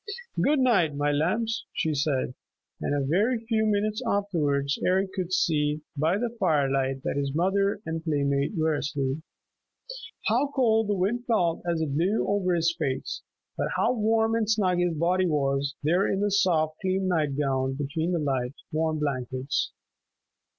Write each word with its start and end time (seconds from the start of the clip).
"Good 0.41 0.57
night, 0.57 0.95
my 0.95 1.11
lambs," 1.11 1.67
she 1.73 1.93
said, 1.93 2.33
and 2.81 2.95
a 2.95 3.05
very 3.05 3.37
few 3.45 3.67
minutes 3.67 4.01
afterwards 4.03 4.79
Eric 4.83 5.11
could 5.13 5.31
see 5.31 5.81
by 5.95 6.17
the 6.17 6.35
firelight 6.39 7.03
that 7.03 7.17
his 7.17 7.35
mother 7.35 7.81
and 7.85 8.03
playmate 8.03 8.53
were 8.57 8.73
asleep. 8.73 9.19
How 10.25 10.47
cold 10.55 10.87
the 10.87 10.95
wind 10.95 11.25
felt 11.27 11.61
as 11.71 11.81
it 11.81 11.93
blew 11.95 12.25
over 12.27 12.55
his 12.55 12.75
face! 12.79 13.21
But 13.55 13.67
how 13.75 13.93
warm 13.93 14.33
and 14.33 14.49
snug 14.49 14.79
his 14.79 14.95
body 14.95 15.27
was, 15.27 15.75
there 15.83 16.07
in 16.11 16.19
the 16.19 16.31
soft, 16.31 16.77
clean 16.81 17.07
night 17.07 17.37
gown 17.37 17.75
between 17.75 18.11
the 18.11 18.17
light, 18.17 18.55
warm 18.71 18.97
blankets! 18.97 19.71